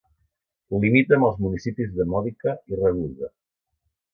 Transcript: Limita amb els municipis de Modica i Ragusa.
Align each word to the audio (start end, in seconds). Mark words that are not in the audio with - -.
Limita 0.85 1.15
amb 1.17 1.27
els 1.27 1.37
municipis 1.47 1.93
de 1.99 2.07
Modica 2.15 2.57
i 2.73 2.81
Ragusa. 2.81 3.31